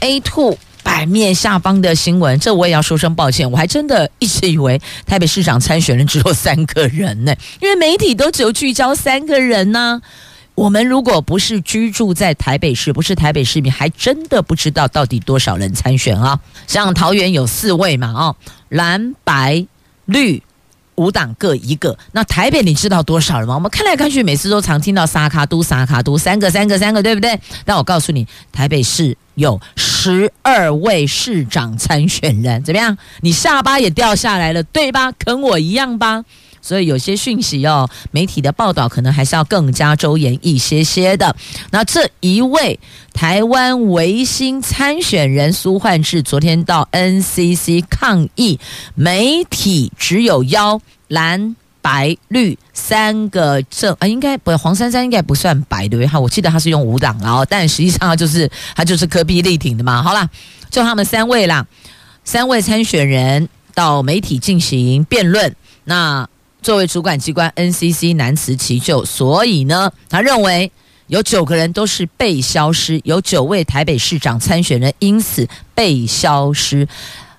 [0.00, 2.38] ，A two 版面下方的新闻。
[2.40, 10.00] 这我也要说声抱歉，我还真的一直以为台北市长参选人只有三个人呢，因为媒体都只有聚焦三个人呢。
[10.54, 16.38] 我们如果不是居住在台北市，不是台北市民，还真的不知道到底多少人参选啊。
[16.68, 18.36] 像桃园有四位嘛，哦，
[18.68, 19.66] 蓝白
[20.04, 20.40] 绿。
[20.96, 23.54] 五党各一个，那台北你知道多少了吗？
[23.54, 27.38] 我们看来看去，每次都常听到萨卡都、萨卡都，三个、三个、三个，对不对？
[27.64, 32.96] 但我告诉你，台北市有十二位市长参选人，怎么样？
[33.20, 35.12] 你下巴也掉下来了，对吧？
[35.12, 36.24] 跟我一样吧。
[36.64, 41.36] 所以有些讯息哦，媒体的报道可能还是要更加周延一些些的。
[41.70, 42.80] 那这一位
[43.12, 48.58] 台湾维新参选人苏焕智，昨天到 NCC 抗议，
[48.94, 56.18] 媒体只有邀蓝白绿三个政啊，应该不，黄珊珊应该不算白对不对？
[56.18, 60.02] 我记得他是用五党，然后但实际上就是他就是科比力挺的嘛。
[60.02, 60.26] 好啦，
[60.70, 61.66] 就他们三位啦，
[62.24, 65.54] 三位参选人到媒体进行辩论，
[65.84, 66.26] 那。
[66.64, 70.72] 作为主管机关，NCC 难辞其咎，所以呢，他认为
[71.08, 76.88] 有九个人都是被消失，有九位台北市长参选人因此被消失，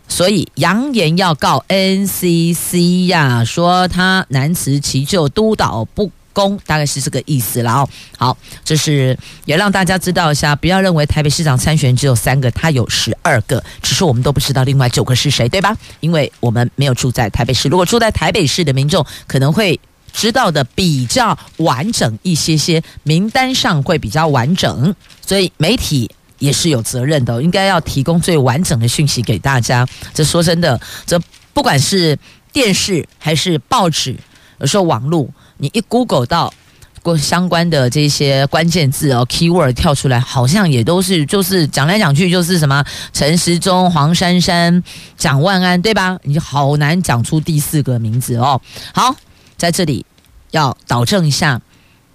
[0.08, 6.12] 所以扬言要告 NCC 呀，说他难辞其咎，督导不。
[6.36, 7.90] 公大概是这个意思了哦。
[8.18, 15.76] 好，这是也让大家知道一下，不要认为台北市长参选只有三个，他有十二个，只是我们都不知道另外九个是谁，对吧？
[16.02, 17.70] 因为我们没有住在台北市。
[17.70, 19.80] 如果住在台北市的民众可能会
[20.12, 24.94] 知道的比较完整一些些，名单上会比较完整，
[25.26, 29.88] 所以媒体也是有责任的，应该要提供最完整的讯息给大家。
[30.14, 31.18] 这说真的，这
[31.54, 32.18] 不管是
[32.52, 34.16] 电视还是报纸，
[34.60, 35.30] 有时候网络。
[35.58, 36.54] 你一 Google 到
[37.02, 42.84] 过相关的这些关键字哦，keyword 跳出来，好像也都是就是讲来讲去就是什么
[43.14, 44.84] 陈时中、黄珊珊、
[45.16, 46.18] 蒋万安，对吧？
[46.24, 48.60] 你好难讲出第四个名字哦。
[48.92, 49.16] 好，
[49.56, 50.04] 在这里
[50.50, 51.62] 要导正一下，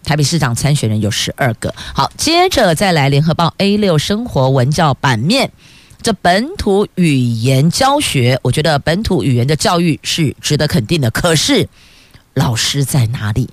[0.03, 1.73] 台北市长参选人有十二个。
[1.95, 5.53] 好，接着再来联合报 A 六生活文教版面，
[6.03, 11.69] 这本土语言教学，我觉得本土语言的教育是值得肯定的，可是。
[12.35, 13.51] 老师在哪里？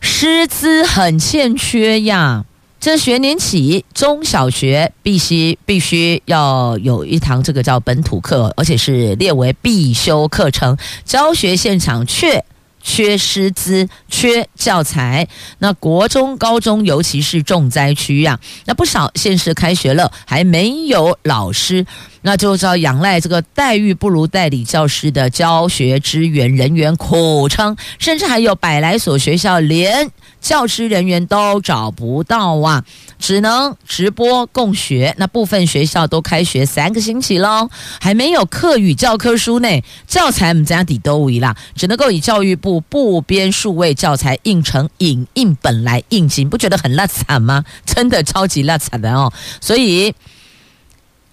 [0.00, 2.44] 师资很欠缺呀！
[2.78, 10.76] 这学年起，中小学必须必须要有一堂这个叫本土课，而且是列为必修课程。
[11.02, 12.44] 教学现场却
[12.82, 15.26] 缺师资、缺教材。
[15.60, 21.86] 那国中、高中尤其是重灾区呀、那不少县市开学了还没有老师，
[22.26, 30.10] 那就要仰赖这个待遇不如代理教师的教学支援人员苦撑，甚至还有百来所学校连
[30.40, 32.82] 教师人员都找不到啊，
[33.18, 35.14] 只能直播共学。
[35.18, 37.68] 那部分学校都开学三个星期喽，
[38.00, 39.68] 还没有课语教科书呢，
[40.06, 47.62] 教材我们家底都无啦，只能够以教育部部编数位教材印成影印本来应急，不觉得很烂惨吗？
[47.84, 49.30] 真的超级烂惨的哦。
[49.60, 50.14] 所以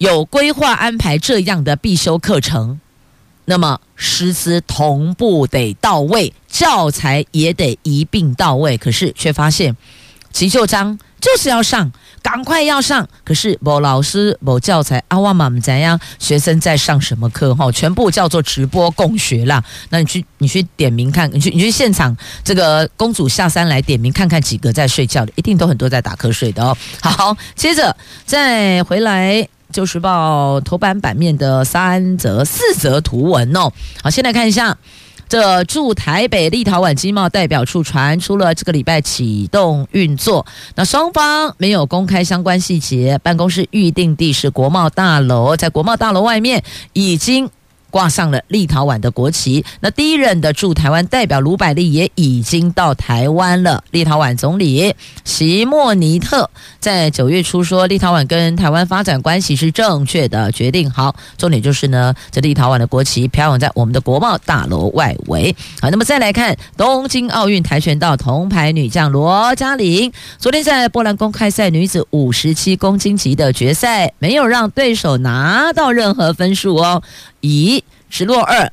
[0.02, 2.80] 有规划安排这样的必修课程。
[3.44, 8.76] 那么师资同步得到位，教材也得一并到位。
[8.76, 9.76] 可是却发现
[10.32, 13.08] 急就章就是要上，赶快要上。
[13.22, 16.00] 可是某老师某教材阿哇妈怎样？
[16.18, 17.54] 学生在上什么课？
[17.54, 19.62] 哈，全部叫做直播共学啦。
[19.90, 26.76] 那你去你去点名看，你去你去现场这个公主下山来点名看看几个在睡觉的，一定都很多在打瞌睡的哦。
[27.00, 27.96] 好，接着
[28.26, 29.48] 再回来。
[29.72, 33.72] 旧时报头版版面的三则、四则图文哦。
[34.02, 34.76] 好，先来看一下，
[35.28, 40.46] 这驻台北立陶宛经贸代表处传出了这个礼拜启动运作，
[40.76, 43.18] 那双方没有公开相关细节。
[43.22, 46.62] 办公室预定地是国贸大楼，在国贸大楼外面
[46.92, 47.50] 已经。
[47.92, 49.62] 挂上了立陶宛的国旗。
[49.80, 53.84] 那第一任的驻台湾代表卢百利也已经到台湾了。
[53.90, 56.48] 立陶宛总理席莫尼特
[56.80, 60.90] 在九月初说，立陶宛跟台湾发展关系是正确的决定。
[60.90, 65.54] 好，重点就是呢，这立陶宛的国旗飘扬在我们的国贸大楼外围。
[65.82, 77.02] 好，那么再来看东京奥运跆拳道铜牌女将罗嘉玲，昨天在波兰公开赛女子五十七公斤级的决赛，没有让对手拿到任何分数哦。
[77.42, 78.72] 以直落二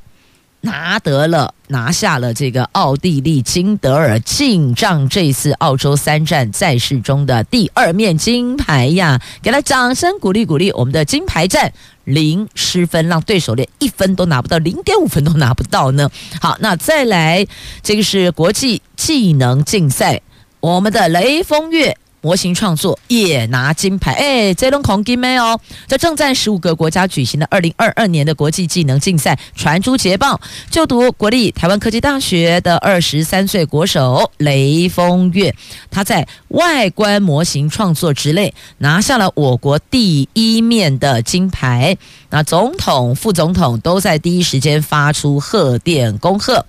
[0.61, 9.21] 拿得了，拿下了这个奥地利金德尔，进账这次澳洲三战赛事中的第二面金牌呀！
[9.41, 11.71] 给他掌声鼓励鼓励，我们的金牌战
[12.03, 16.09] 零失分，让对手连一分都拿不到，零点五分都拿不到呢。
[16.41, 17.47] 好，那再来，
[17.81, 20.21] 这个是国际技能竞赛，
[20.59, 21.97] 我们的雷峰月。
[22.21, 25.59] 模型创作也拿金牌，哎，这轮红金没有？
[25.87, 30.39] 在正在十五个国家举行的二零二二年的国际技能竞赛传出捷报，
[30.69, 35.53] 就读国立台湾科技大学的二十三岁国手雷峰月，
[35.89, 41.97] 他在外观模型创作之类拿下了我国第一面的金牌。
[42.29, 46.65] 那总统、副总统都在第一时间发出贺电恭贺。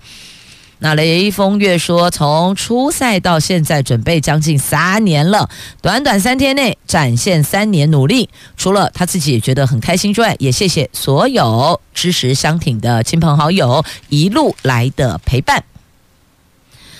[0.83, 5.47] 那雷锋月说，从初赛到现在准备将近三年了，
[5.79, 8.27] 短短三天内展现三年努力，
[8.57, 15.63] 除了他自己也觉得很开心之外，也谢谢所有支持相挺的亲朋好友一路来的陪伴。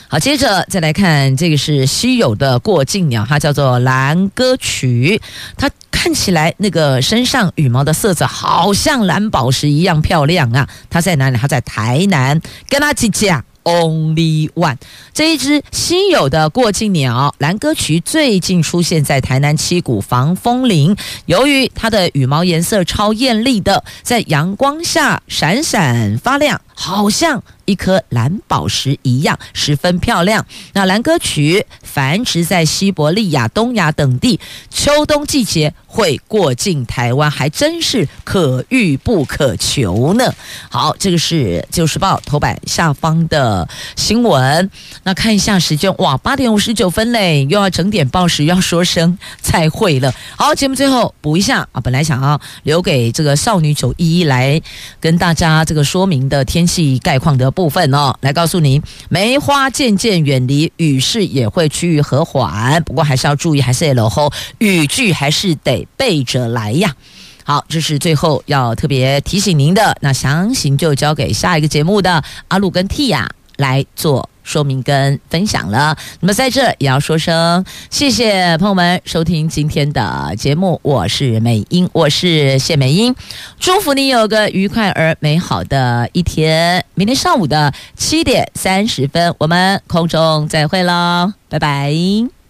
[0.10, 5.20] 好，接着再来看这个是稀有的过境鸟，它叫做蓝歌曲，
[5.58, 10.70] 它看起来那个身上羽毛的色泽好像蓝宝石一样漂亮啊！
[10.92, 11.38] 它在哪里？
[11.40, 13.44] 它在台南，跟它几家。
[13.64, 14.78] Only one，
[15.14, 20.96] 这一只稀有的过境鸟蓝歌曲最近出现在台南七股防风林。
[21.28, 30.46] 由于它的羽毛颜色超艳丽的，在阳光下闪闪发亮，好像一颗蓝宝石一样，十分漂亮。
[30.74, 34.40] 那蓝歌曲繁殖在西伯利亚、东亚等地，
[34.70, 40.34] 秋冬季节会过境台湾，还真是可遇不可求呢。
[40.70, 44.70] 好，这个是《旧时报》头版下方的新闻。
[45.04, 50.14] 那看一下时间，哇，八点五十九分嘞，又要整点报时，要说声再会了。
[50.38, 54.62] 好，节目最后补一下啊，本来想要留给这个少女九一一来
[55.00, 66.96] 跟大家这个说明的天气概况的部分哦，来告诉您，梅花渐渐远离，雨势也会趋于和缓，不过还是要注意，还是得落后，雨具还是得备着来呀。
[67.44, 73.30] 好，这是最后要特别提醒您的，那详情就交给下一个节目的阿路跟 t 呀
[73.62, 75.96] 来做说明跟分享了。
[76.20, 83.16] 那么在这也要说声谢谢朋友们收听今天的节目，我是美英，我是谢美英，
[83.60, 86.84] 祝福你有个愉快而美好的一天。
[86.96, 92.41] 明天上午的七点三十分，我们空中再会喽，拜拜。